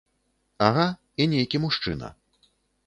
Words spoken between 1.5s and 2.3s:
мужчына.